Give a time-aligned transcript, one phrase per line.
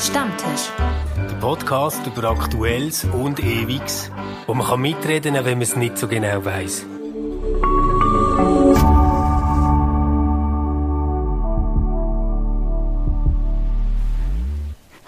[0.00, 0.70] Stammtisch.
[1.28, 4.10] Der Podcast über Aktuelles und Ewiges,
[4.46, 6.86] wo man kann mitreden kann, wenn man es nicht so genau weiß.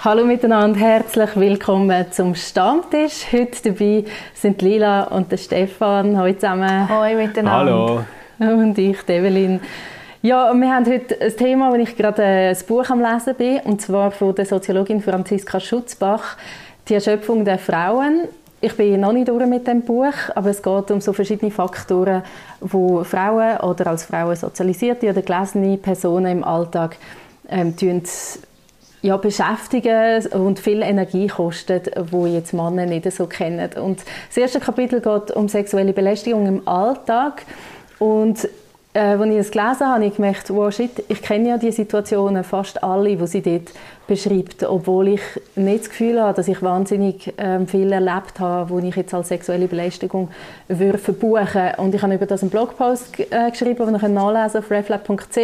[0.05, 3.32] Hallo miteinander, herzlich willkommen zum Stammtisch.
[3.32, 4.04] Heute dabei
[4.35, 6.18] sind Lila und der Stefan.
[6.18, 6.86] Hallo zusammen.
[6.86, 8.04] Hallo miteinander.
[8.39, 8.63] Hallo.
[8.63, 9.59] Und ich, Evelyn.
[10.25, 13.58] Ja, wir haben heute ein Thema, wo ich gerade äh, ein Buch am Lesen bin,
[13.64, 16.36] und zwar von der Soziologin Franziska Schutzbach,
[16.89, 18.29] «Die Erschöpfung der Frauen».
[18.61, 22.22] Ich bin noch nicht durch mit dem Buch, aber es geht um so verschiedene Faktoren,
[22.61, 26.99] wo Frauen oder als Frauen sozialisierte oder gelesene Personen im Alltag
[27.49, 27.75] ähm,
[29.02, 33.70] ja, beschäftigen und viel Energie kostet, wo jetzt Männer nicht so kennen.
[33.72, 37.42] Und das erste Kapitel geht um sexuelle Belästigung im Alltag
[37.98, 38.48] und
[38.95, 41.73] äh, als ich es gelesen habe, habe ich gemerkt, wow, shit, ich kenne ja die
[41.73, 43.72] Situationen fast alle, die sie dort
[44.06, 45.20] beschreibt, obwohl ich
[45.55, 49.28] nicht das Gefühl habe, dass ich wahnsinnig ähm, viel erlebt habe, wo ich jetzt als
[49.28, 50.28] sexuelle Belästigung
[50.69, 54.70] würde verbuchen Und ich habe über das einen Blogpost äh, geschrieben, den ihr nachlesen auf
[54.70, 55.38] reflab.ch.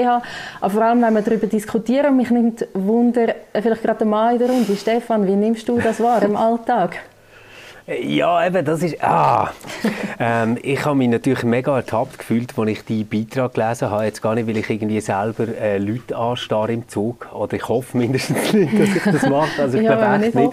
[0.61, 4.35] Aber vor allem, wenn wir darüber diskutieren, mich nimmt Wunder, äh, vielleicht gerade der Mann
[4.35, 6.99] in der Runde, Stefan, wie nimmst du das wahr im Alltag?
[7.89, 9.03] Ja, eben, das ist.
[9.03, 9.51] Ah.
[10.21, 14.05] ähm, ich habe mich natürlich mega ertappt gefühlt, als ich die Beitrag gelesen habe.
[14.05, 17.33] Jetzt gar nicht, weil ich irgendwie selber äh, Leute anstarre im Zug.
[17.33, 19.63] Oder ich hoffe mindestens nicht, dass ich das mache.
[19.63, 20.53] Also ich ja, glaube echt nicht.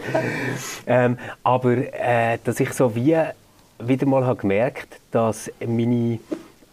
[0.88, 3.18] Ähm, aber äh, dass ich so wie
[3.80, 6.20] wieder mal habe gemerkt, dass meine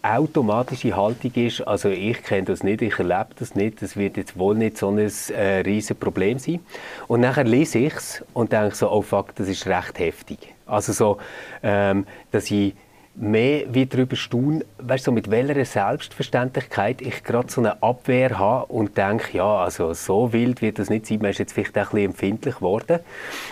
[0.02, 4.38] automatische Haltung ist, also ich kenne das nicht, ich erlebe das nicht, das wird jetzt
[4.38, 6.60] wohl nicht so ein äh, riesen Problem sein.
[7.08, 10.38] Und nachher lese ich es und denke so, oh fuck, das ist recht heftig.
[10.66, 11.18] Also so,
[11.62, 12.74] ähm, dass ich
[13.14, 18.72] mehr wie darüber staune, weißt, so mit welcher Selbstverständlichkeit ich gerade so eine Abwehr habe
[18.72, 21.82] und denke, ja, also so wild wird das nicht sein, man ist jetzt vielleicht auch
[21.82, 23.00] ein bisschen empfindlich geworden.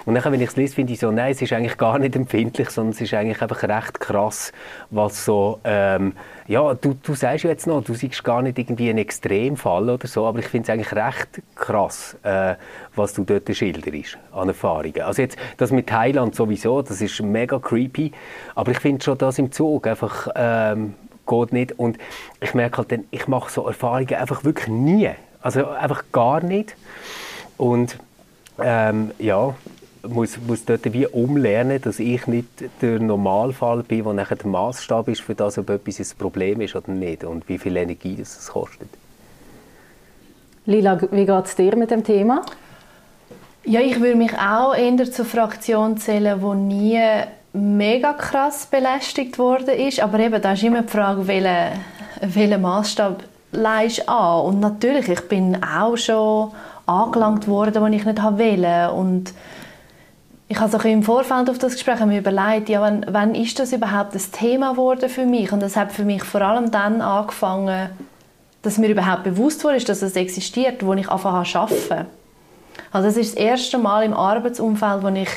[0.06, 2.16] Und dann, wenn ich es lese, finde ich so, nein, es ist eigentlich gar nicht
[2.16, 4.52] empfindlich, sondern es ist eigentlich einfach recht krass,
[4.90, 6.14] was so, ähm,
[6.50, 10.26] ja, du, du sagst jetzt noch, du siehst gar nicht irgendwie einen Extremfall oder so,
[10.26, 12.56] aber ich finde es eigentlich recht krass, äh,
[12.96, 15.00] was du dort schilderst an Erfahrungen.
[15.02, 18.10] Also jetzt, das mit Thailand sowieso, das ist mega creepy,
[18.56, 20.94] aber ich finde schon, das im Zug einfach ähm,
[21.24, 21.78] geht nicht.
[21.78, 21.98] Und
[22.40, 25.08] ich merke halt dann, ich mache so Erfahrungen einfach wirklich nie,
[25.42, 26.74] also einfach gar nicht.
[27.58, 27.96] Und
[28.60, 29.54] ähm, ja,
[30.08, 32.48] muss, muss dort wie umlernen, dass ich nicht
[32.80, 36.76] der Normalfall bin, der nachher der Maßstab ist für das, ob etwas ein Problem ist
[36.76, 38.88] oder nicht und wie viel Energie das es kostet.
[40.66, 42.42] Lila, wie geht es dir mit dem Thema?
[43.64, 47.00] Ja, ich würde mich auch eher zur Fraktion zählen, die nie
[47.52, 50.00] mega krass belästigt worden ist.
[50.00, 51.80] Aber eben, da ist immer die Frage, welchen,
[52.20, 53.22] welchen Maßstab
[53.52, 54.44] leist an.
[54.46, 56.52] Und natürlich, ich bin auch schon
[56.86, 58.92] angelangt worden, wo ich nicht wollte.
[58.92, 59.34] Und
[60.50, 63.72] ich habe so im Vorfeld auf das Gespräch mir überlegt, ja, wann, wann ist das
[63.72, 65.52] überhaupt das Thema geworden für mich?
[65.52, 67.90] Und das hat für mich vor allem dann angefangen,
[68.62, 72.06] dass mir überhaupt bewusst wurde, dass es existiert, wo ich anfangen zu arbeiten.
[72.90, 75.28] Also das ist das erste Mal im Arbeitsumfeld, wo ich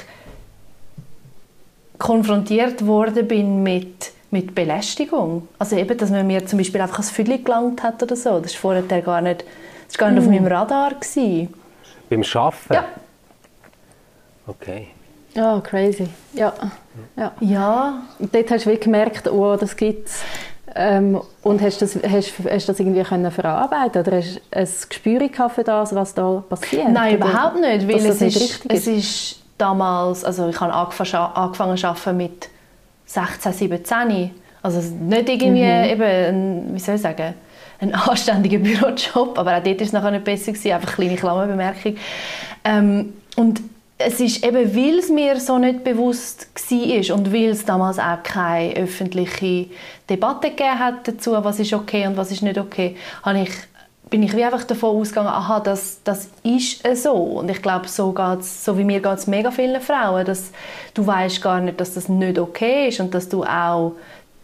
[2.00, 5.48] konfrontiert worden bin mit, mit Belästigung.
[5.60, 8.40] Also eben, dass man mir zum Beispiel einfach ein Füdli gelangt hat oder so.
[8.40, 9.46] Das war vorher gar nicht,
[9.86, 10.26] das gar nicht mm.
[10.26, 10.96] auf meinem Radar.
[10.96, 11.54] Gewesen.
[12.10, 12.74] Beim Arbeiten?
[12.74, 12.86] Ja.
[14.48, 14.88] Okay.
[15.36, 16.08] Ja, oh, crazy.
[16.34, 16.54] Ja.
[17.16, 17.32] ja.
[17.40, 18.04] ja.
[18.20, 20.10] Und dort hast du gemerkt, oh, das gibt
[20.76, 24.68] ähm, und hast du das, hast, hast das irgendwie können verarbeiten oder hast du ein
[24.90, 26.90] Gespür für das, was da passiert?
[26.90, 31.78] Nein, oder, überhaupt nicht, weil es nicht ist, es ist damals, also ich habe angefangen,
[31.78, 32.50] zu arbeiten mit
[33.06, 34.32] 16, 17.
[34.64, 35.84] Also nicht irgendwie mhm.
[35.84, 37.36] eben, ein, wie soll ich sagen,
[37.80, 41.20] ein anständiger Bürojob, aber auch dort war es nachher nicht besser, gewesen, einfach eine kleine
[41.20, 41.98] Klammerbemerkung.
[42.64, 43.62] Ähm, und
[44.06, 48.22] es ist eben, weil es mir so nicht bewusst war und weil es damals auch
[48.24, 49.68] keine öffentliche
[50.10, 52.96] Debatte gegeben hat dazu, was ist okay und was ist nicht okay,
[53.36, 53.52] ich,
[54.10, 57.14] bin ich wie einfach davon ausgegangen, aha, das, das ist so.
[57.14, 60.52] Und ich glaube, so, geht's, so wie mir geht es mega vielen Frauen, dass
[60.94, 63.94] du weißt gar nicht, dass das nicht okay ist und dass du auch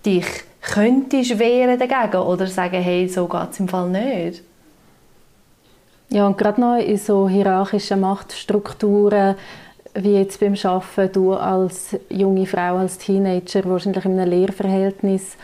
[0.05, 0.25] dich
[0.61, 4.43] könntest wehren dagegen oder sagen, hey, so geht es im Fall nicht.
[6.09, 9.35] Ja, und gerade noch in so hierarchischen Machtstrukturen,
[9.93, 15.37] wie jetzt beim Arbeiten, du als junge Frau, als Teenager, wahrscheinlich in einem Lehrverhältnis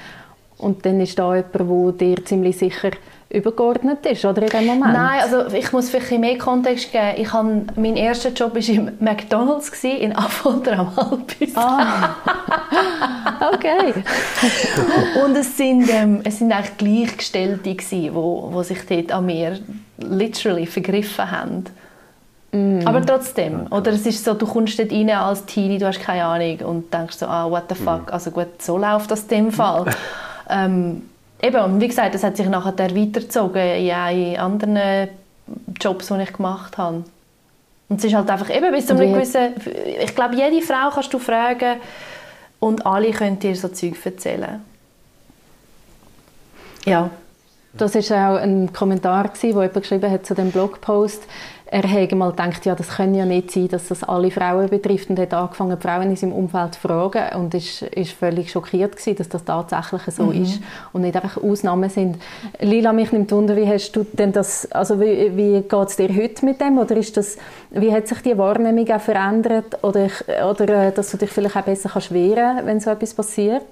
[0.58, 2.92] und dann ist da jemand, der dir ziemlich sicher
[3.30, 4.94] übergeordnet ist, oder in dem Moment?
[4.94, 7.14] Nein, also ich muss vielleicht mehr Kontext geben.
[7.18, 11.56] Ich habe, mein erster Job war im McDonalds gewesen, in Affolter am Alpis.
[11.56, 12.16] Ah.
[13.54, 13.94] okay.
[15.24, 19.60] Und es sind, ähm, es sind eigentlich Gleichgestellte gewesen, wo, wo sich dort an mir
[19.98, 21.66] literally vergriffen haben.
[22.52, 22.88] Mm.
[22.88, 23.76] Aber trotzdem, okay.
[23.76, 26.94] oder es ist so, du kommst dort rein als Teenie, du hast keine Ahnung und
[26.94, 28.14] denkst so, ah, what the fuck, mm.
[28.14, 29.86] also gut, so läuft das in dem Fall.
[30.50, 31.04] ähm,
[31.42, 35.10] eben, und wie gesagt, das hat sich nachher weitergezogen ja, in anderen
[35.80, 37.04] Jobs, die ich gemacht habe.
[37.88, 39.54] Und es ist halt einfach eben bis zu einem gewissen,
[40.00, 41.78] ich glaube, jede Frau kannst du fragen
[42.60, 44.62] und alle können dir so Zeug erzählen.
[46.86, 47.10] Ja.
[47.78, 51.24] Das war auch ein Kommentar, wo jemand geschrieben hat zu dem Blogpost,
[51.68, 55.10] er hätte mal gedacht, ja, das kann ja nicht sein, dass das alle Frauen betrifft
[55.10, 59.16] und hat angefangen, Frauen in seinem Umfeld zu fragen und ist, ist völlig schockiert gewesen,
[59.18, 60.44] dass das tatsächlich so mhm.
[60.44, 60.62] ist
[60.94, 62.18] und nicht einfach Ausnahmen sind.
[62.60, 66.16] Lila, mich nimmt wunder, wie hast du denn das, also wie, wie geht es dir
[66.16, 67.38] heute mit dem oder ist das,
[67.72, 70.08] wie hat sich die Wahrnehmung auch verändert oder,
[70.50, 73.66] oder äh, dass du dich vielleicht auch besser kannst wehren, wenn so etwas passiert?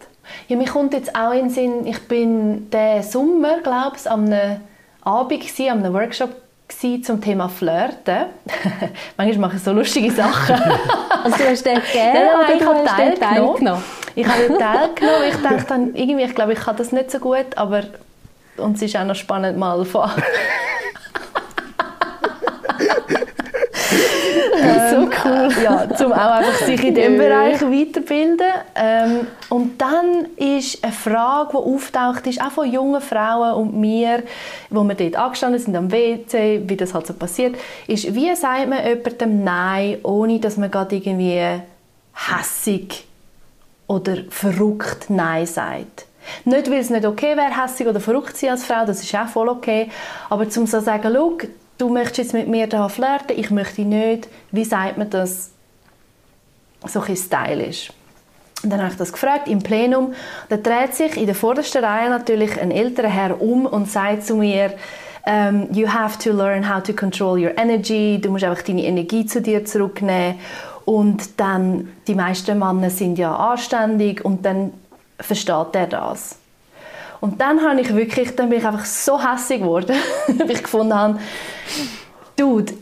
[0.47, 4.33] Ja, mir kommt jetzt auch in den Sinn, ich bin den Sommer, glaube ich, am
[5.01, 6.29] Abend gewesen, an einem Workshop
[7.03, 8.25] zum Thema Flirten.
[9.17, 10.55] Manchmal mache ich so lustige Sachen.
[11.23, 13.83] also du hast den gegeben ja, oder ich habe teilgenommen?
[14.15, 15.29] Ich habe teilgenommen.
[15.29, 17.83] Ich dachte dann, irgendwie, ich glaube, ich kann das nicht so gut, aber
[18.57, 20.09] und es ist auch noch spannend mal von
[24.91, 25.52] so ähm, cool.
[25.63, 28.47] Ja, um auch einfach sich in diesem Bereich weiterbilden.
[28.75, 34.23] Ähm, und dann ist eine Frage, die auftaucht, ist auch von jungen Frauen und mir,
[34.69, 37.55] wo wir dort angestanden sind am WC, wie das halt so passiert,
[37.87, 41.61] ist, wie sagt man jemandem Nein, ohne dass man gerade irgendwie
[42.13, 43.05] hässig
[43.87, 46.05] oder verrückt Nein sagt.
[46.45, 49.27] Nicht, weil es nicht okay wäre, hässig oder verrückt sein als Frau, das ist auch
[49.27, 49.89] voll okay,
[50.29, 51.37] aber zum so sagen, schau,
[51.77, 54.29] du möchtest jetzt mit mir da flirten, ich möchte nicht.
[54.51, 55.52] Wie sagt man das
[56.87, 57.91] so ein stylisch?
[58.63, 60.13] Und dann habe ich das gefragt im Plenum.
[60.49, 64.35] Da dreht sich in der vordersten Reihe natürlich ein älterer Herr um und sagt zu
[64.35, 64.73] mir,
[65.25, 68.19] um, ähm, you have to learn how to control your energy.
[68.21, 70.39] Du musst einfach deine Energie zu dir zurücknehmen.
[70.85, 74.73] Und dann, die meisten Männer sind ja anständig und dann
[75.19, 76.37] versteht er das.
[77.21, 79.95] Und dann habe ich wirklich, dann bin ich einfach so hässlich geworden,
[80.27, 81.19] weil ich gefunden habe,
[82.35, 82.73] Dude,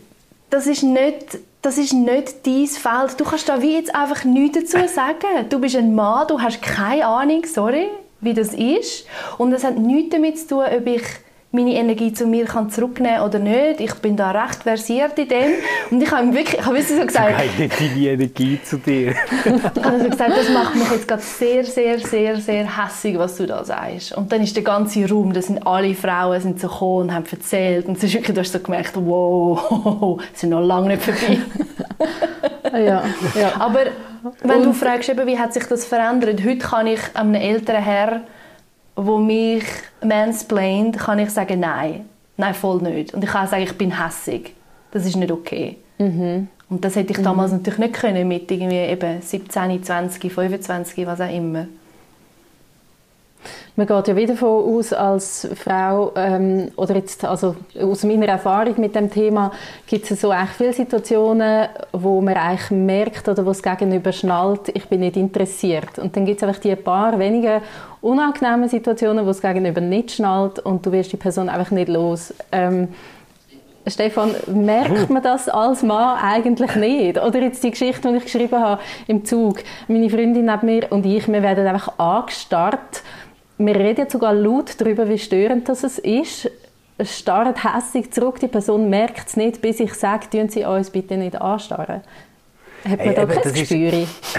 [0.50, 3.20] das ist nicht das ist nicht dein Feld.
[3.20, 5.48] Du kannst da wie jetzt einfach nichts dazu sagen.
[5.48, 7.88] Du bist ein Mann, du hast keine Ahnung, sorry,
[8.20, 9.06] wie das ist.
[9.38, 11.02] Und das hat nichts damit zu tun, ob ich
[11.54, 13.80] meine Energie zu mir kann zurücknehmen oder nicht.
[13.80, 15.52] Ich bin da recht versiert in dem.
[15.90, 17.34] Und ich habe ihm wirklich, ich habe so gesagt...
[17.56, 19.10] Du nicht deine Energie zu dir.
[19.44, 23.36] ich habe so gesagt, das macht mich jetzt gerade sehr, sehr, sehr, sehr hässig, was
[23.36, 24.16] du da sagst.
[24.16, 27.26] Und dann ist der ganze Raum, da sind alle Frauen sind so gekommen und haben
[27.30, 27.86] erzählt.
[27.86, 31.38] Und es ist wirklich, du hast so gemerkt, wow, es sind noch lange nicht vorbei.
[32.72, 33.04] ja,
[33.38, 33.52] ja.
[33.58, 33.84] Aber
[34.42, 37.82] wenn und, du fragst, eben, wie hat sich das verändert, heute kann ich einem älteren
[37.82, 38.22] Herr
[38.96, 39.64] wo mich
[40.02, 42.06] mansplaint, kann ich sagen, nein,
[42.36, 43.14] nein, voll nicht.
[43.14, 44.54] Und ich kann sagen, ich bin hässig.
[44.90, 45.78] Das ist nicht okay.
[45.98, 46.48] Mhm.
[46.68, 47.58] Und das hätte ich damals mhm.
[47.58, 51.66] natürlich nicht können mit irgendwie eben 17, 20, 25, was auch immer.
[53.74, 58.74] Man geht ja wieder davon aus, als Frau, ähm, oder jetzt, also aus meiner Erfahrung
[58.78, 59.50] mit dem Thema,
[59.86, 64.68] gibt es so echt viele Situationen, wo man eigentlich merkt oder wo es gegenüber schnallt,
[64.74, 65.98] ich bin nicht interessiert.
[65.98, 67.62] Und dann gibt es einfach die paar wenige
[68.02, 72.34] unangenehme Situationen, wo es gegenüber nicht schnallt und du wirst die Person einfach nicht los.
[72.52, 72.88] Ähm,
[73.86, 77.20] Stefan, merkt man das als Mann eigentlich nicht?
[77.20, 79.58] Oder jetzt die Geschichte, die ich geschrieben habe im Zug.
[79.88, 83.02] Meine Freundin neben mir und ich, wir werden einfach angestarrt
[83.66, 86.50] wir reden sogar laut darüber, wie störend das ist.
[86.98, 90.90] Es starrt hässlich zurück, die Person merkt es nicht, bis ich sage, tun Sie uns
[90.90, 92.02] bitte nicht anstarren.
[92.84, 93.92] Hat man hey, da kein Gespür?
[93.92, 94.38] Ist...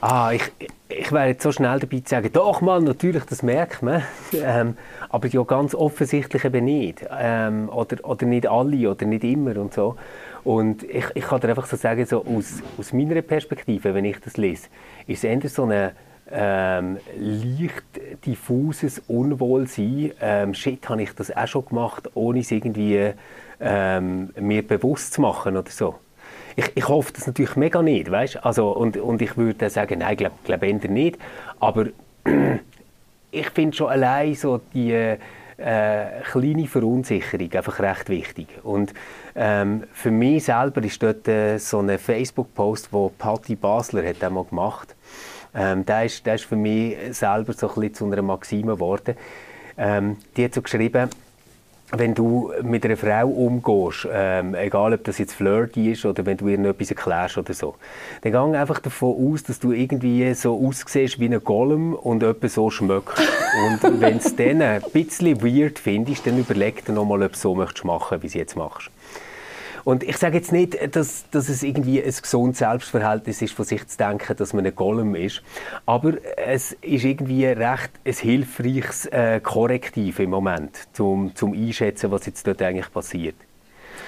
[0.00, 0.42] Ah, ich,
[0.88, 4.76] ich wäre jetzt so schnell dabei zu sagen, doch mal, natürlich, das merkt man, ähm,
[5.08, 7.04] aber ja ganz offensichtlich eben nicht.
[7.10, 9.96] Ähm, oder, oder nicht alle oder nicht immer und so.
[10.44, 14.20] Und ich, ich kann dir einfach so sagen, so aus, aus meiner Perspektive, wenn ich
[14.20, 14.68] das lese,
[15.08, 15.92] ist es eher so eine
[16.30, 20.12] ähm, leicht diffuses Unwohlsein.
[20.20, 23.12] Ähm, shit, habe ich das auch schon gemacht, ohne es irgendwie
[23.60, 25.96] ähm, mir bewusst zu machen oder so.
[26.56, 28.44] Ich, ich hoffe das natürlich mega nicht, weißt?
[28.44, 31.18] Also, und, und ich würde sagen, nein, glaube glaub eher nicht.
[31.60, 31.86] Aber
[33.30, 35.16] ich finde schon allein so die äh,
[35.56, 38.48] kleine Verunsicherung einfach recht wichtig.
[38.62, 38.92] Und
[39.34, 44.44] ähm, für mich selber ist dort äh, so ein Facebook-Post, wo Patti Basler hat einmal
[44.44, 44.94] gemacht
[45.58, 49.16] ähm, der, ist, der ist für mich selber so ein bisschen zu einer Maxime geworden.
[49.76, 51.10] Ähm, die hat so geschrieben,
[51.90, 56.36] wenn du mit einer Frau umgehst, ähm, egal ob das jetzt flirty ist oder wenn
[56.36, 57.76] du ihr etwas erklärst oder so,
[58.20, 62.54] dann geh einfach davon aus, dass du irgendwie so aussiehst wie ein Golem und etwas
[62.54, 63.18] so schmeckt.
[63.18, 67.54] und wenn es dann ein bisschen weird findest, dann überleg dir nochmal, ob du so
[67.54, 68.90] möchtest machen, wie du es jetzt machst.
[69.88, 73.88] Und ich sage jetzt nicht, dass, dass es irgendwie ein gesundes Selbstverhältnis ist, von sich
[73.88, 75.42] zu denken, dass man ein Golem ist,
[75.86, 82.26] aber es ist irgendwie recht ein hilfreiches äh, Korrektiv im Moment, zum, zum Einschätzen, was
[82.26, 83.36] jetzt dort eigentlich passiert.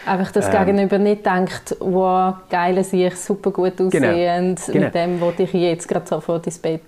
[0.05, 4.67] Einfach, dass ähm, Gegenüber nicht denkt, wow, geil, sehe ich super gut aussehen genau, und
[4.67, 4.85] genau.
[4.85, 6.83] mit dem wollte ich jetzt gerade sofort ins Bett.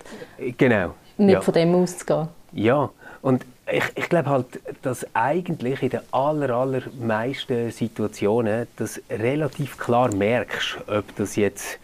[0.55, 0.93] Genau.
[1.17, 1.41] Nicht ja.
[1.41, 2.27] von dem auszugehen.
[2.51, 2.91] Ja,
[3.23, 4.45] und ich, ich glaube halt,
[4.81, 11.79] dass eigentlich in den aller, allermeisten Situationen das relativ klar merkst, ob das jetzt,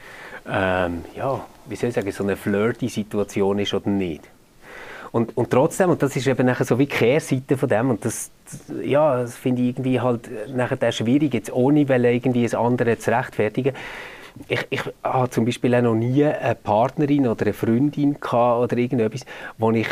[0.50, 4.24] ähm, ja, wie soll ich sagen, so eine flirty Situation ist oder nicht.
[5.12, 8.05] Und, und trotzdem, und das ist eben nachher so wie die Kehrseite von dem, und
[8.05, 8.29] das,
[8.83, 13.74] ja, das finde ich irgendwie halt nachher schwierig, jetzt ohne irgendwie das andere zu rechtfertigen.
[14.48, 18.77] Ich, ich habe zum Beispiel auch noch nie eine Partnerin oder eine Freundin gehabt oder
[18.77, 19.25] irgendetwas,
[19.57, 19.88] wo ich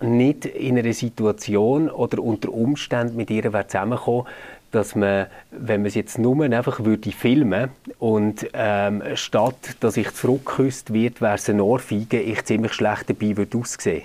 [0.00, 4.26] nicht in einer Situation oder unter Umständen mit ihr zusammenkommen
[4.70, 10.12] dass man, wenn man es jetzt nur einfach würde filmen und ähm, statt dass ich
[10.12, 14.04] zurückküsst wird, wäre es ein Ohrfeige, ich ziemlich schlecht dabei würde aussehen.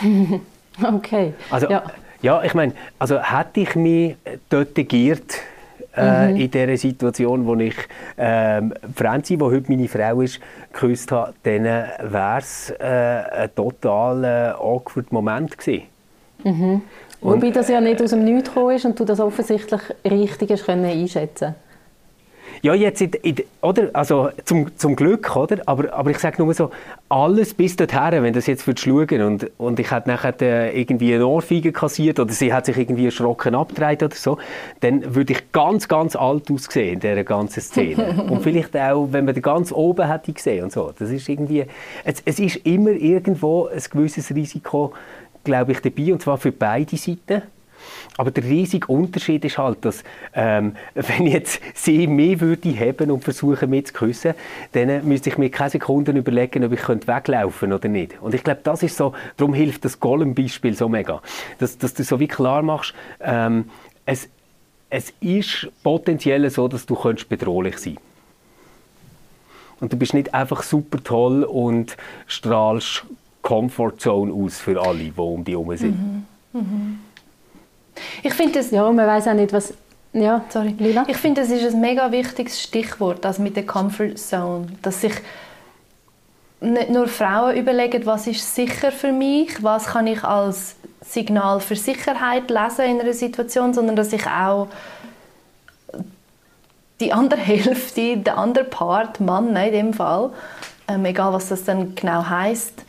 [0.82, 1.34] okay.
[1.50, 1.82] Also, ja.
[2.22, 4.16] ja, ich meine, also hätte ich mich
[4.48, 5.40] dort geirrt,
[5.96, 6.36] äh, mhm.
[6.36, 7.74] in dieser Situation, wo ich
[8.18, 10.40] ähm, Franzi, die heute meine Frau ist,
[10.72, 15.84] geküsst habe, dann wäre es äh, ein total äh, awkward Moment gewesen.
[16.44, 16.82] Mhm.
[17.20, 20.66] Wobei das ja nicht aus dem Nichts gekommen ist und du das offensichtlich richtig hast
[20.66, 21.54] können einschätzen
[22.62, 23.90] ja, jetzt, in, in, oder?
[23.92, 25.58] Also, zum, zum Glück, oder?
[25.66, 26.70] Aber, aber ich sage nur so,
[27.08, 31.26] alles bis dorthin, wenn das jetzt schauen und, und ich hätte nachher äh, irgendwie eine
[31.26, 34.38] Ohrfeige kassiert oder sie hat sich irgendwie erschrocken abgedreht oder so,
[34.78, 38.24] dann würde ich ganz, ganz alt aussehen in dieser ganzen Szene.
[38.30, 40.92] und vielleicht auch, wenn man ganz oben hätte gesehen und so.
[40.96, 41.66] Das ist irgendwie,
[42.04, 44.92] es, es ist immer irgendwo ein gewisses Risiko,
[45.42, 47.42] glaube ich, dabei und zwar für beide Seiten.
[48.16, 53.24] Aber der riesige Unterschied ist halt, dass ähm, wenn jetzt sie mich würde haben und
[53.24, 54.34] versuchen, mich zu küssen,
[54.72, 58.20] dann müsste ich mir keine Sekunden überlegen, ob ich weglaufen könnte oder nicht.
[58.20, 61.20] Und ich glaube, das ist so, darum hilft das Golem-Beispiel so mega,
[61.58, 63.70] dass, dass du so wie klar machst, ähm,
[64.04, 64.28] es,
[64.90, 66.94] es ist potenziell so, dass du
[67.28, 68.12] bedrohlich sein könntest.
[69.80, 71.96] Und du bist nicht einfach super toll und
[72.28, 73.04] strahlst
[73.42, 75.98] Comfortzone aus für alle, die um dich herum sind.
[75.98, 76.60] Mhm.
[76.60, 76.98] Mhm.
[78.22, 78.70] Ich finde das...
[78.70, 79.74] Ja, man weiß auch nicht, was...
[80.12, 81.04] Ja, sorry, Lila?
[81.08, 84.66] Ich finde, das ist ein mega wichtiges Stichwort, das mit der Comfort Zone.
[84.82, 85.14] Dass sich
[86.60, 91.76] nicht nur Frauen überlegen, was ist sicher für mich, was kann ich als Signal für
[91.76, 94.68] Sicherheit lesen in einer Situation, sondern dass ich auch
[97.00, 100.30] die andere Hälfte, der andere Part, Mann in dem Fall,
[100.88, 102.84] ähm, egal was das dann genau heißt,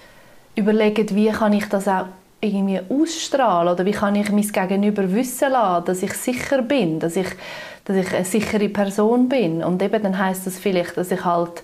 [0.55, 2.05] überlegen, wie kann ich das auch
[2.43, 7.15] irgendwie ausstrahlen oder wie kann ich mein Gegenüber wissen lassen, dass ich sicher bin, dass
[7.15, 7.27] ich,
[7.85, 11.63] dass ich eine sichere Person bin und eben dann heißt das vielleicht, dass ich halt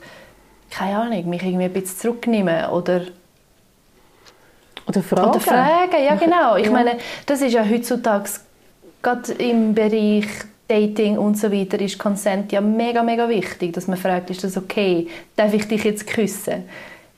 [0.71, 3.01] keine Ahnung, mich irgendwie ein bisschen zurücknehme oder
[4.88, 5.29] oder fragen.
[5.29, 6.55] Oder fragen, ja genau.
[6.55, 6.71] Ich ja.
[6.71, 8.29] meine, das ist ja heutzutage
[9.01, 10.25] gerade im Bereich
[10.67, 14.55] Dating und so weiter ist Consent ja mega, mega wichtig, dass man fragt, ist das
[14.55, 16.65] okay, darf ich dich jetzt küssen?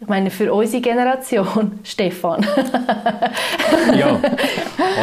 [0.01, 2.43] Ich meine, für unsere Generation, Stefan.
[3.95, 4.19] ja,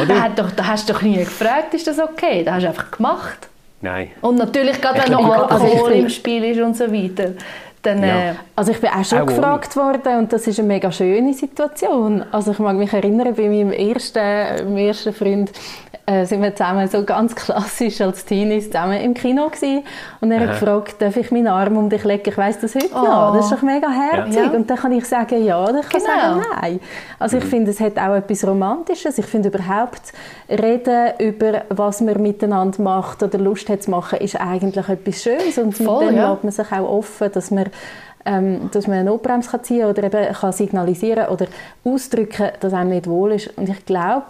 [0.02, 0.31] oder?
[0.35, 2.43] Da, da hast du doch nie gefragt, ist das okay?
[2.43, 3.49] Da hast du einfach gemacht.
[3.81, 4.11] Nein.
[4.23, 7.35] Und natürlich, gerade wenn noch Alkohol im Spiel ist und so weiter.
[7.88, 8.30] Dann, ja.
[8.30, 11.33] äh, also ich bin auch schon auch gefragt worden und das ist eine mega schöne
[11.33, 12.25] Situation.
[12.30, 15.50] Also ich mag mich erinnern, bei meinem ersten, meinem ersten Freund
[16.09, 19.83] äh, sind wir zusammen so ganz klassisch als Teenies zusammen im Kino gewesen.
[20.21, 20.47] und er Aha.
[20.47, 22.23] hat gefragt, darf ich meinen Arm um dich legen?
[22.26, 23.04] Ich weiß das heute oh.
[23.04, 23.37] noch.
[23.37, 24.37] Das ist doch mega herzig.
[24.37, 24.50] Ja.
[24.50, 26.12] Und dann kann ich sagen ja, oder ich kann genau.
[26.12, 26.80] sagen nein.
[27.18, 27.49] Also ich mhm.
[27.49, 29.18] finde, es hat auch etwas Romantisches.
[29.18, 30.12] Ich finde überhaupt
[30.49, 35.59] reden über was man miteinander macht oder Lust hat zu machen, ist eigentlich etwas Schönes
[35.59, 36.38] und Voll, mit dem ja.
[36.42, 37.66] man sich auch offen, dass man
[38.25, 41.47] ähm, dass man eine Notbremse ziehen kann oder eben kann signalisieren oder
[41.85, 43.56] ausdrücken, dass einem nicht wohl ist.
[43.56, 44.26] Und ich glaube,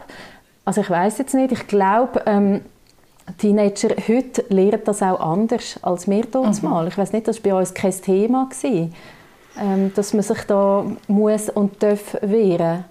[0.64, 2.60] also ich weiß jetzt nicht, ich glaube, ähm,
[3.36, 6.86] Teenager heute lernen das auch anders als wir damals mhm.
[6.88, 8.94] Ich weiß nicht, das war bei uns kein Thema gewesen,
[9.60, 12.84] ähm, dass man sich da muss und darf wehren.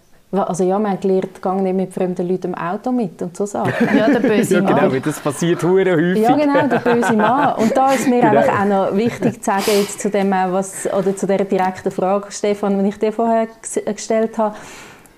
[0.44, 3.46] Also ja, man hat gelernt, gang nicht mit fremden Leuten im Auto mit und so
[3.46, 3.74] Sachen.
[3.98, 5.02] Ja, der böse ja, genau, Mann.
[5.04, 6.24] das passiert hure häufig.
[6.24, 7.56] Ja, genau, der böse Mann.
[7.56, 8.42] Und da ist mir genau.
[8.42, 12.82] auch noch wichtig zu sagen, jetzt zu dem, was, oder zu der direkten Frage, Stefan,
[12.84, 13.48] die ich dir vorher
[13.86, 14.56] gestellt habe,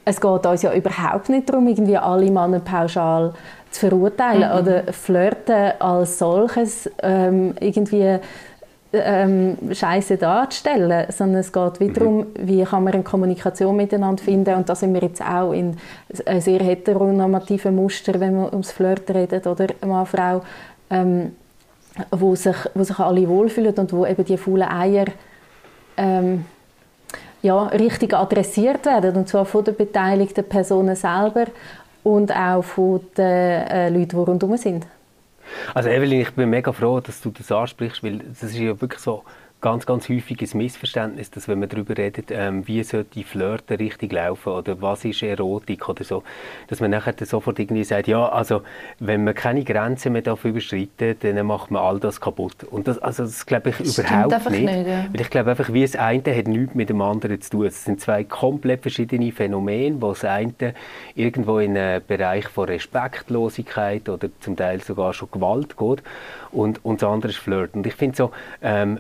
[0.06, 3.34] es geht uns ja überhaupt nicht darum, irgendwie alle Männer pauschal
[3.70, 4.60] zu verurteilen mhm.
[4.60, 8.20] oder Flirten als solches ähm, irgendwie
[8.92, 12.26] ähm, Scheiße darzustellen, sondern es geht wieder darum, mhm.
[12.42, 15.78] wie kann man eine Kommunikation miteinander finden und da sind wir jetzt auch in
[16.40, 20.42] sehr heteronormativen Muster, wenn wir ums Flirten reden oder Mann, Frau,
[20.90, 21.36] ähm,
[22.12, 25.06] wo sich, wo sich alle wohlfühlen und wo eben die faulen Eier
[25.98, 26.46] ähm,
[27.42, 31.46] ja, richtig adressiert werden, und zwar von den beteiligten Personen selber
[32.04, 34.86] und auch von den äh, Leuten, die rundherum sind.
[35.74, 39.02] Also Evelyn, ich bin mega froh, dass du das ansprichst, weil das ist ja wirklich
[39.02, 39.24] so
[39.62, 44.54] ganz, ganz häufiges Missverständnis, dass wenn man darüber redet, ähm, wie sollte Flirten richtig laufen
[44.54, 46.24] oder was ist Erotik oder so,
[46.68, 48.62] dass man nachher sofort irgendwie sagt, ja, also
[49.00, 52.64] wenn man keine Grenzen mehr dafür überschreitet, dann macht man all das kaputt.
[52.64, 54.64] Und das, also das glaube ich das überhaupt nicht.
[54.64, 55.06] nicht ja.
[55.12, 57.66] Weil ich glaube einfach, wie das eine hat nichts mit dem anderen zu tun.
[57.66, 60.74] Es sind zwei komplett verschiedene Phänomene, wo das eine
[61.16, 66.04] irgendwo in einen Bereich von Respektlosigkeit oder zum Teil sogar schon Gewalt geht
[66.52, 67.76] und, und das andere ist Flirt.
[67.76, 69.00] Und ich finde so, ähm,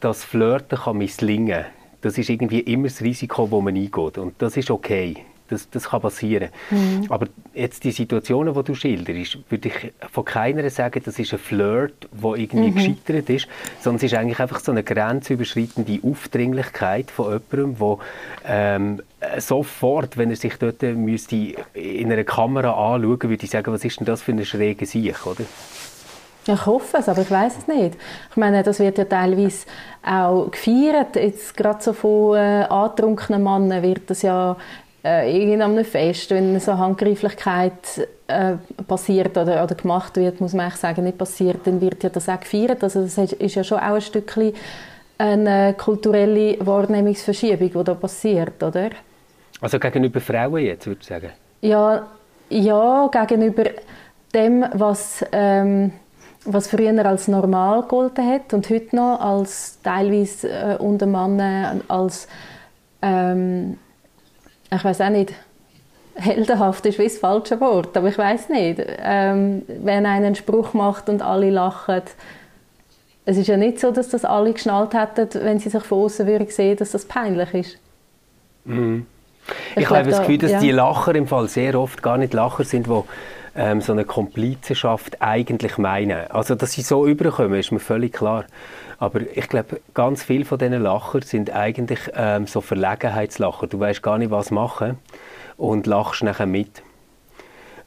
[0.00, 1.64] das Flirten kann misslingen.
[2.00, 4.18] Das ist irgendwie immer das Risiko, das man eingeht.
[4.18, 5.16] Und das ist okay.
[5.48, 6.50] Das, das kann passieren.
[6.70, 7.06] Mhm.
[7.08, 11.38] Aber jetzt die Situationen, die du schilderst, würde ich von keiner sagen, das ist ein
[11.38, 12.74] Flirt, der irgendwie mhm.
[12.74, 13.48] gescheitert ist,
[13.80, 17.98] sondern es ist eigentlich einfach so eine grenzüberschreitende Aufdringlichkeit von jemandem, der
[18.46, 19.02] ähm,
[19.38, 24.00] sofort, wenn er sich dort müsste in einer Kamera anschauen würde, ich sagen, was ist
[24.00, 25.44] denn das für eine schräge Sicht, oder?
[26.48, 27.96] Ich hoffe es, aber ich weiß es nicht.
[28.30, 29.66] Ich meine, das wird ja teilweise
[30.02, 31.16] auch gefeiert.
[31.16, 34.56] Jetzt gerade so von äh, antrunkenen Männern wird das ja
[35.04, 38.54] äh, irgendeinem Fest, wenn so Handgreiflichkeit äh,
[38.86, 42.28] passiert oder, oder gemacht wird, muss man eigentlich sagen, nicht passiert, dann wird ja das
[42.28, 42.82] auch gefeiert.
[42.82, 44.54] Also das ist ja schon auch ein Stückchen
[45.18, 48.90] eine kulturelle Wahrnehmungsverschiebung, die da passiert, oder?
[49.60, 51.30] Also gegenüber Frauen jetzt, würde ich sagen?
[51.60, 52.06] Ja,
[52.48, 53.64] ja gegenüber
[54.32, 55.24] dem, was...
[55.32, 55.92] Ähm,
[56.44, 62.28] was früher als normal gegolten hat und heute noch als teilweise äh, unter Männern als
[63.02, 63.78] ähm,
[64.72, 65.32] ich weiß auch nicht
[66.14, 70.74] heldenhaft ist wie das falsche Wort, aber ich weiß nicht, ähm, wenn einer einen Spruch
[70.74, 72.02] macht und alle lachen,
[73.24, 76.26] es ist ja nicht so, dass das alle geschnallt hätten, wenn sie sich von außen
[76.26, 77.78] würden sehen, dass das peinlich ist.
[78.64, 79.06] Mhm.
[79.76, 80.60] Ich, ich habe das Gefühl, dass ja.
[80.60, 83.02] die Lacher im Fall sehr oft gar nicht Lacher sind, die
[83.58, 86.30] ähm, so eine Komplizenschaft eigentlich meinen.
[86.30, 88.44] Also, dass sie so überkommen, ist mir völlig klar.
[88.98, 93.66] Aber ich glaube, ganz viele von diesen Lacher sind eigentlich ähm, so Verlegenheitslacher.
[93.66, 94.98] Du weißt gar nicht, was machen
[95.56, 96.82] und lachst nachher mit.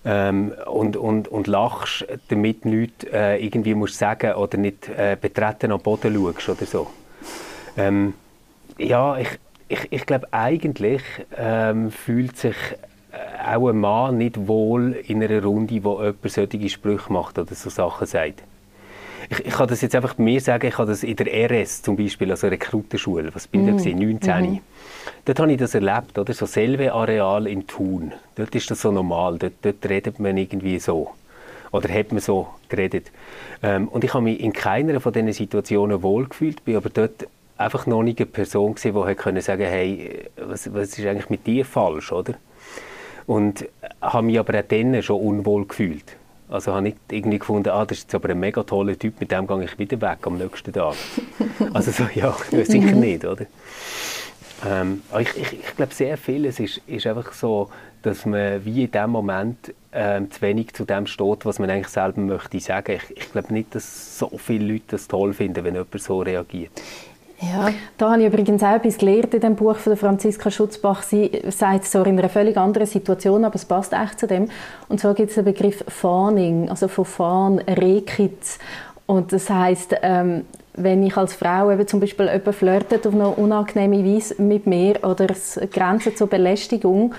[0.03, 5.71] Ähm, und, und, und lachst, damit nichts äh, irgendwie musst sagen oder nicht äh, betreten
[5.71, 6.87] am Boden schaust oder so.
[7.77, 8.13] Ähm,
[8.77, 9.29] ja, ich,
[9.67, 11.03] ich, ich glaube, eigentlich
[11.37, 12.55] ähm, fühlt sich
[13.41, 17.69] auch ein Mann nicht wohl in einer Runde, wo jemand solche Sprüche macht oder so
[17.69, 18.43] Sachen sagt.
[19.29, 21.95] Ich, ich kann das jetzt einfach mir sagen, ich habe das in der RS zum
[21.95, 23.99] Beispiel, also Rekrutenschule, was bin ich mm.
[23.99, 24.51] da 19.
[24.51, 24.59] Mhm.
[25.25, 26.33] Dort habe ich das erlebt, oder?
[26.33, 28.11] so selbe Areal in Thun.
[28.35, 31.11] Dort ist das so normal, dort, dort redet man irgendwie so.
[31.71, 33.11] Oder hat man so geredet.
[33.63, 37.27] Ähm, und ich habe mich in keiner von diesen Situationen wohlgefühlt, bin aber dort
[37.57, 41.45] einfach noch nicht eine Person gewesen, die hätte sagen hey, was, was ist eigentlich mit
[41.47, 42.33] dir falsch, oder?
[43.25, 43.67] Und
[44.01, 46.17] habe mich aber auch dann schon unwohl gefühlt.
[46.49, 49.31] Also habe nicht irgendwie gefunden, ah, das ist jetzt aber ein mega toller Typ, mit
[49.31, 50.95] dem gehe ich wieder weg am nächsten Tag.
[51.73, 53.45] also so, ja, sicher nicht, oder?
[54.67, 57.69] Ähm, ich, ich, ich glaube, sehr vieles ist, ist einfach so,
[58.01, 61.87] dass man wie in dem Moment ähm, zu wenig zu dem steht, was man eigentlich
[61.87, 62.97] selber möchte sagen.
[62.97, 66.71] Ich, ich glaube nicht, dass so viele Leute das toll finden, wenn jemand so reagiert.
[67.41, 67.69] Ja.
[67.97, 71.01] Da habe ich übrigens auch etwas gelernt in dem Buch von Franziska Schutzbach.
[71.01, 74.47] Sie sagt es so in einer völlig anderen Situation, aber es passt echt zu dem.
[74.89, 78.59] Und zwar gibt es den Begriff Fawning, also von Fawn, Rehkitz.
[79.07, 83.29] Und das heißt, ähm, wenn ich als Frau eben zum Beispiel jemand flirtet auf eine
[83.29, 87.13] unangenehme Weise mit mir oder es Grenzen zur Belästigung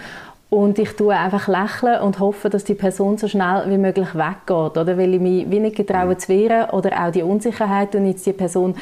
[0.52, 4.76] und ich tue einfach lächeln und hoffe, dass die Person so schnell wie möglich weggeht.
[4.76, 6.68] Oder weil ich mich wie nicht getraue zu wehren.
[6.72, 8.74] Oder auch die Unsicherheit, und jetzt die Person,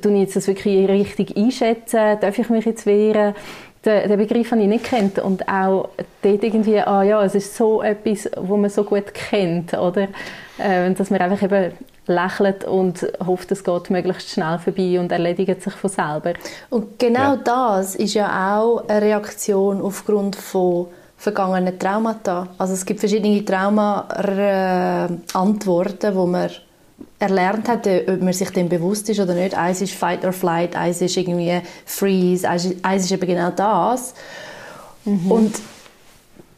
[0.00, 2.16] tue ich jetzt das wirklich richtig einschätzen?
[2.18, 3.34] Darf ich mich jetzt wehren?
[3.84, 5.90] Den, den Begriff habe ich nicht kennt und auch
[6.22, 10.08] dort irgendwie, ah ja, es ist so etwas, wo man so gut kennt, oder?
[10.56, 11.72] Äh, dass man einfach eben
[12.06, 16.32] lächelt und hofft, es geht möglichst schnell vorbei und erledigt sich von selber.
[16.70, 17.40] Und genau ja.
[17.44, 20.86] das ist ja auch eine Reaktion aufgrund von
[21.18, 22.48] vergangenen Traumata.
[22.56, 26.48] Also es gibt verschiedene Trauma-Antworten, wo man
[27.18, 29.58] erlernt hat, ob man sich dem bewusst ist oder nicht.
[29.58, 34.14] Eins ist Fight or Flight, eins ist irgendwie Freeze, eins ist eben genau das.
[35.04, 35.30] Mhm.
[35.30, 35.56] Und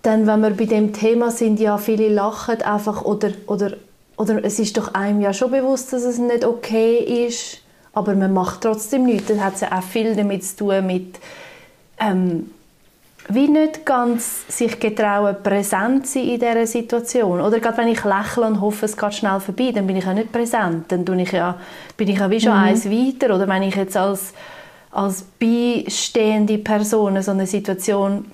[0.03, 3.79] dann, wenn wir bei dem Thema sind, ja, viele lachen einfach oder, oder,
[4.16, 8.35] oder es ist doch einem ja schon bewusst, dass es nicht okay ist, aber man
[8.35, 9.29] macht trotzdem nichts.
[9.29, 11.18] Das hat ja auch viel damit zu tun mit
[11.99, 12.51] ähm,
[13.33, 17.40] wie nicht ganz sich getrauen, präsent zu sein in dieser Situation.
[17.40, 20.12] Oder gerade wenn ich lächle und hoffe, es geht schnell vorbei, dann bin ich ja
[20.12, 20.87] nicht präsent.
[20.88, 21.57] Dann bin ich ja,
[21.97, 22.64] bin ich ja wie schon mhm.
[22.64, 23.35] eins weiter.
[23.35, 24.33] Oder wenn ich jetzt als,
[24.90, 28.25] als beistehende Person so eine Situation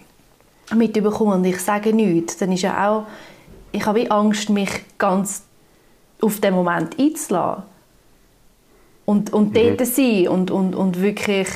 [0.74, 3.04] mitbekomme und ich sage nichts, dann ist ja auch,
[3.72, 5.42] ich habe wie Angst, mich ganz
[6.22, 7.64] auf den Moment einzulassen.
[9.04, 9.76] Und, und mhm.
[9.76, 11.48] dort sein und, und, und wirklich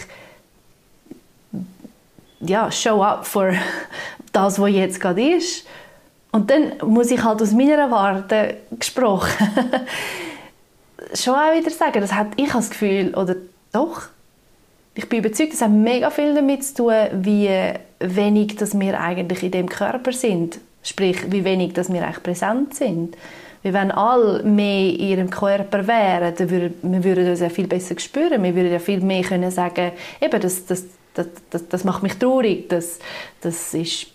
[2.40, 3.52] ja, show up for
[4.32, 5.66] das, was jetzt gerade ist.
[6.32, 9.48] Und dann muss ich halt aus meiner Warte gesprochen
[11.14, 13.36] schon auch wieder sagen, das hat, ich das Gefühl, oder
[13.72, 14.02] doch,
[14.94, 17.50] ich bin überzeugt, das hat mega viel damit zu tun, wie
[18.00, 20.58] wenig dass wir eigentlich in dem Körper sind.
[20.82, 23.16] Sprich, wie wenig dass wir eigentlich präsent sind.
[23.62, 27.66] Weil wenn alle mehr in ihrem Körper wären, dann würden wir würden uns ja viel
[27.66, 28.42] besser spüren.
[28.42, 32.18] Wir würden ja viel mehr können sagen, eben, das, das, das, das, das macht mich
[32.18, 32.98] traurig, das,
[33.40, 34.06] das ist,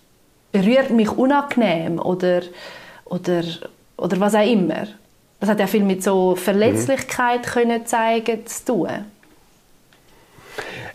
[0.52, 2.42] berührt mich unangenehm oder,
[3.06, 3.44] oder,
[3.98, 4.88] oder was auch immer.
[5.40, 7.50] Das hat ja viel mit so Verletzlichkeit mhm.
[7.50, 8.90] können zeigen zu tun.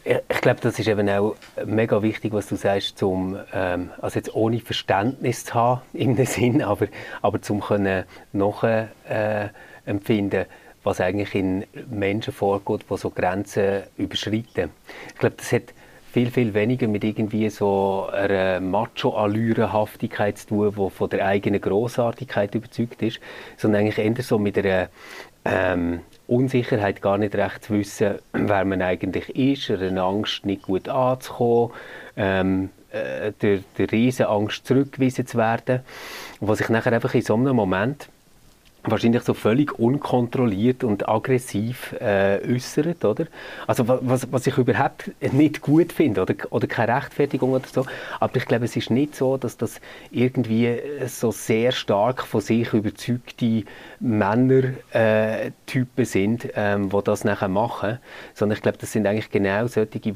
[0.03, 1.37] Ich glaube, das ist eben auch
[1.67, 6.63] mega wichtig, was du sagst, zum, ähm, also jetzt ohne Verständnis zu haben im Sinn,
[6.63, 6.87] aber,
[7.21, 10.47] aber zum können nachempfinden, äh,
[10.83, 14.71] was eigentlich in Menschen vorgeht, die so Grenzen überschreiten.
[15.09, 15.75] Ich glaube, das hat
[16.13, 22.55] viel, viel weniger mit irgendwie so einer Macho-Allürenhaftigkeit zu tun, die von der eigenen Großartigkeit
[22.55, 23.21] überzeugt ist,
[23.57, 24.89] sondern eigentlich eher so mit einer
[25.45, 30.89] ähm, Unsicherheit, gar nicht recht zu wissen, wer man eigentlich ist, eine Angst, nicht gut
[30.89, 31.71] anzukommen,
[32.17, 35.81] ähm, äh, der, der riesen Angst, zurückgewiesen zu werden,
[36.41, 38.09] was sich nachher einfach in so einem Moment
[38.85, 43.27] wahrscheinlich so völlig unkontrolliert und aggressiv äh, äußert, oder?
[43.67, 47.85] Also was, was ich überhaupt nicht gut finde oder, oder keine Rechtfertigung oder so,
[48.19, 52.73] aber ich glaube, es ist nicht so, dass das irgendwie so sehr stark von sich
[52.73, 53.65] überzeugte
[54.01, 55.53] Männertypen
[55.97, 57.99] äh, sind, ähm, die das nachher machen,
[58.35, 60.15] sondern ich glaube, das sind eigentlich genau solche, die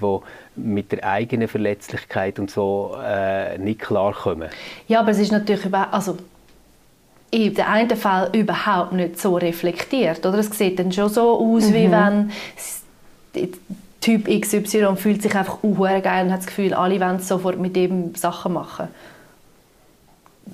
[0.57, 4.49] mit der eigenen Verletzlichkeit und so äh, nicht klarkommen.
[4.89, 6.17] Ja, aber es ist natürlich, also
[7.35, 10.25] in den einen Fall überhaupt nicht so reflektiert.
[10.25, 10.39] Oder?
[10.39, 11.75] Es sieht dann schon so aus, mhm.
[11.75, 12.31] wie wenn
[14.01, 17.77] Typ XY fühlt sich einfach uh, geil und hat das Gefühl, alle wollen sofort mit
[17.77, 18.89] ihm Sachen machen.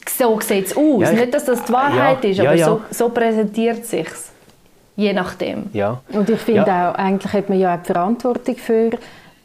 [0.09, 1.03] So sieht es aus.
[1.03, 3.91] Ja, ich, nicht, dass das die Wahrheit ja, ist, aber ja, so, so, präsentiert es
[3.91, 4.09] sich.
[4.97, 5.65] Je nachdem.
[5.73, 6.01] Ja.
[6.13, 8.91] Und ich finde auch, eigentlich hat man ja auch die Verantwortung für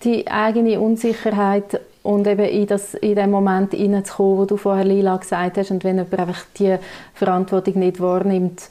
[0.03, 5.17] die eigene Unsicherheit und eben in, das, in den Moment hineinzukommen, wo du vorher Lila
[5.17, 6.77] gesagt hast und wenn jemand einfach die
[7.15, 8.69] Verantwortung nicht wahrnimmt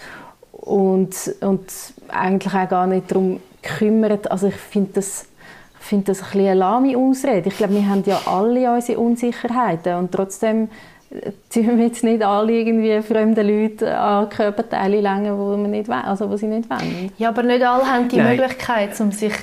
[0.53, 1.67] und, und
[2.09, 5.27] eigentlich auch gar nicht darum kümmert, also ich finde das
[5.81, 7.49] finde das ein bisschen eine lahme Ausrede.
[7.49, 10.69] Ich glaube, wir haben ja alle unsere Unsicherheiten und trotzdem
[11.11, 15.91] äh, tun wir jetzt nicht alle irgendwie fremde Leute an Körperteile längen, wo, man nicht
[15.91, 17.13] also wo sie nicht wollen.
[17.19, 18.37] Ja, aber nicht alle haben die Nein.
[18.37, 19.35] Möglichkeit, um sich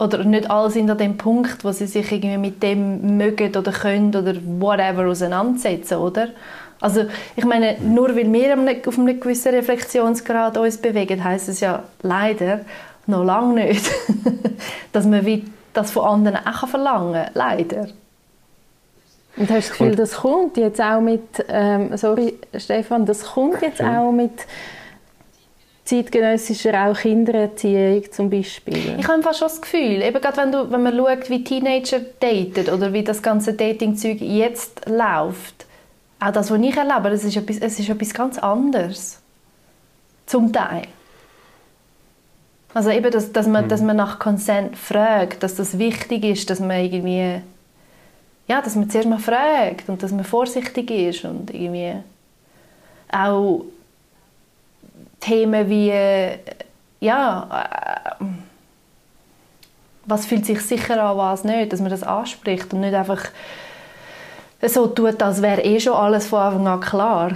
[0.00, 3.70] oder nicht alle sind an dem Punkt, wo sie sich irgendwie mit dem mögen oder
[3.70, 6.28] können oder whatever auseinandersetzen, oder?
[6.80, 7.04] Also
[7.36, 12.60] ich meine, nur weil wir auf einem gewissen Reflexionsgrad uns bewegen, heißt es ja leider
[13.06, 13.90] noch lange nicht,
[14.92, 17.32] dass man das von anderen auch verlangen kann.
[17.34, 17.88] Leider.
[19.36, 23.60] Und hast du das Gefühl, das kommt jetzt auch mit, ähm, sorry Stefan, das kommt
[23.60, 24.32] jetzt auch mit
[25.90, 28.96] zeitgenössischer auch Kindererziehung zum Beispiel?
[28.98, 32.00] Ich habe fast schon das Gefühl, eben gerade wenn, du, wenn man schaut, wie Teenager
[32.20, 35.66] daten oder wie das ganze Dating-Zeug jetzt läuft,
[36.20, 39.20] auch das, was ich erlebe, das ist etwas, es ist etwas ganz anderes.
[40.26, 40.82] Zum Teil.
[42.72, 43.68] Also eben, dass, dass, man, mhm.
[43.68, 47.40] dass man nach Consent fragt, dass das wichtig ist, dass man irgendwie
[48.50, 51.94] ja, dass man zuerst mal fragt und dass man vorsichtig ist und irgendwie
[53.12, 53.64] auch
[55.20, 55.92] Themen wie,
[57.00, 58.24] ja, äh,
[60.06, 63.24] was fühlt sich sicher an, was nicht, dass man das anspricht und nicht einfach
[64.62, 67.30] so tut, als wäre eh schon alles von Anfang an klar.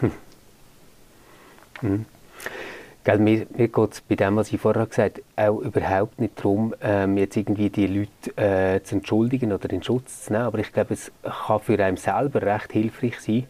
[0.00, 0.12] Hm.
[1.80, 2.06] Hm.
[3.18, 7.16] Mir geht es bei dem, was ich vorher gesagt habe, auch überhaupt nicht darum, ähm,
[7.16, 10.46] jetzt irgendwie die Leute äh, zu entschuldigen oder in Schutz zu nehmen.
[10.46, 13.46] Aber ich glaube, es kann für einen selber recht hilfreich sein,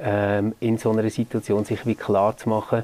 [0.00, 2.82] ähm, in so einer Situation sich wie klar zu machen,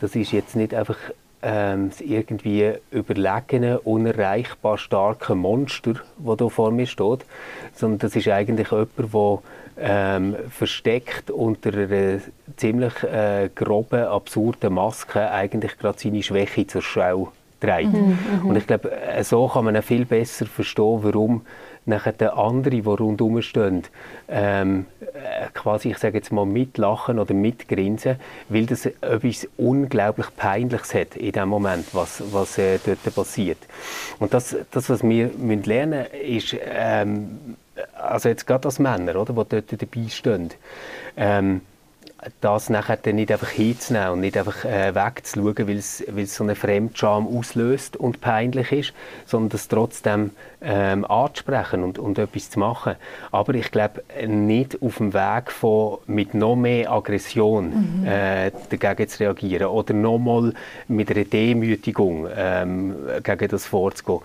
[0.00, 0.98] das ist jetzt nicht einfach
[1.42, 7.20] ähm, das irgendwie überlegene, unerreichbar starke Monster, das da vor mir steht,
[7.74, 9.38] sondern das ist eigentlich jemand, der
[9.80, 12.20] ähm, versteckt unter einer
[12.56, 17.92] ziemlich äh, groben, absurden Maske eigentlich gerade seine Schwäche zur Schau trägt.
[17.92, 21.42] Mhm, mhm, und ich glaube, äh, so kann man viel besser verstehen, warum
[21.88, 23.84] nachher der andere, die rundherum stehen,
[24.28, 28.16] ähm, äh, quasi, ich sage jetzt mal, mitlachen oder mitgrinsen,
[28.48, 33.58] weil das etwas unglaublich Peinliches hat in dem Moment, was, was äh, dort passiert.
[34.18, 37.56] Und das, das was wir müssen lernen ist, ähm,
[37.96, 40.50] also jetzt gerade als Männer, oder, die dort dabei stehen,
[41.16, 41.60] ähm,
[42.40, 46.54] das nachher dann nicht einfach hinzunehmen und nicht einfach äh, wegzuschauen, weil es, so eine
[46.54, 48.92] Fremdscham auslöst und peinlich ist,
[49.24, 52.96] sondern das trotzdem ähm, anzusprechen und, und etwas zu machen.
[53.30, 58.06] Aber ich glaube, nicht auf dem Weg von mit noch mehr Aggression mhm.
[58.06, 60.54] äh, dagegen zu reagieren oder nochmal
[60.88, 64.20] mit einer Demütigung ähm, gegen das vorzugehen.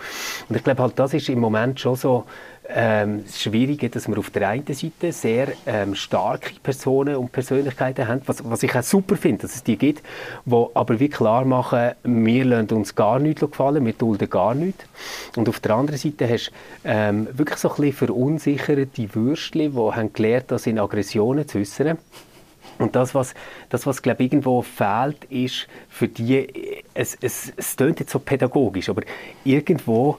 [0.50, 2.26] Und ich glaube, halt, das ist im Moment schon so,
[2.74, 8.22] ähm, Schwierige, dass wir auf der einen Seite sehr ähm, starke Personen und Persönlichkeiten haben,
[8.26, 10.04] was, was ich auch super finde, dass es die gibt,
[10.46, 14.86] die aber wie klar machen, wir lassen uns gar nichts gefallen, wir dulden gar nichts.
[15.36, 16.52] Und auf der anderen Seite hast du
[16.90, 21.98] ähm, wirklich so ein bisschen verunsicherte Würstchen, die haben gelernt, das in Aggressionen zu äußern.
[22.80, 23.34] Und das, was,
[23.70, 26.48] das, was glaube irgendwo fehlt, ist für die,
[26.94, 29.04] es, es, es klingt jetzt so pädagogisch, aber
[29.44, 30.18] irgendwo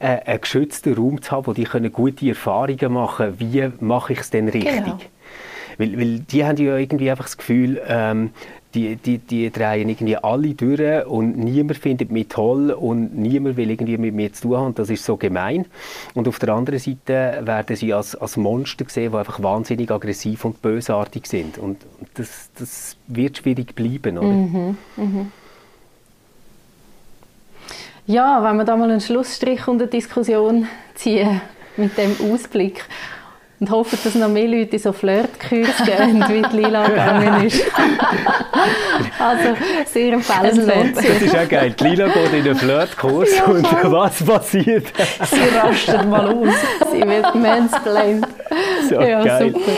[0.00, 3.70] äh, äh, einen geschützten Raum zu haben, wo die können gute Erfahrungen machen können, wie
[3.84, 4.84] mache ich es denn richtig.
[4.84, 4.98] Genau.
[5.76, 8.30] Weil, weil die haben ja irgendwie einfach das Gefühl, ähm,
[8.74, 13.70] die, die, die drehen irgendwie alle durch und niemand findet mich toll und niemand will
[13.70, 14.74] irgendwie mit mir zu tun haben.
[14.74, 15.64] Das ist so gemein.
[16.14, 20.44] Und auf der anderen Seite werden sie als, als Monster gesehen, die einfach wahnsinnig aggressiv
[20.44, 21.56] und bösartig sind.
[21.58, 21.78] Und
[22.14, 24.28] das, das wird schwierig bleiben, oder?
[24.28, 25.32] Mhm, mhm.
[28.06, 31.40] Ja, wenn wir da mal einen Schlussstrich unter Diskussion ziehen
[31.76, 32.84] mit dem Ausblick
[33.60, 37.64] und hoffen, dass noch mehr Leute in so Flirtkurs gehen, wie die Lila gegangen ist.
[39.18, 40.96] also sehr empfehlenswert.
[40.96, 41.74] Das ist auch geil.
[41.78, 44.86] Die Lila geht in einen Flirtkurs ja, und was passiert?
[45.30, 46.54] Sie rastet mal aus.
[46.92, 48.26] Sie wird mansplained.
[48.88, 49.52] So ja, geil.
[49.52, 49.72] super.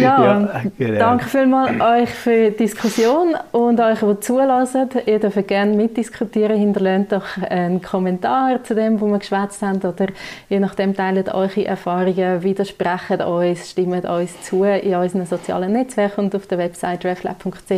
[0.00, 0.98] Ja, ja genau.
[0.98, 4.88] danke vielmals euch für die Diskussion und euch, die zulassen.
[5.06, 6.58] Ihr dürft gerne mitdiskutieren.
[6.58, 10.06] Hinterlasst doch einen Kommentar zu dem, was wir geschwätzt haben oder
[10.48, 16.26] je nachdem teilt eure Erfahrungen, widersprechen sprechen uns, stimmen uns zu in unseren sozialen Netzwerken
[16.26, 17.70] und auf der Website reflab.ch.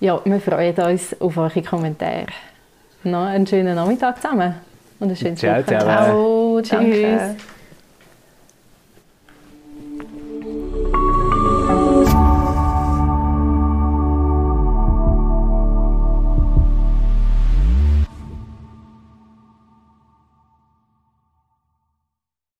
[0.00, 2.26] Ja, wir freuen uns auf eure Kommentare.
[3.04, 4.54] Noch einen schönen Nachmittag zusammen
[4.98, 6.60] und ein schönes Ciao, ciao.
[6.62, 7.02] Ciao, tschüss.
[7.02, 7.36] Danke.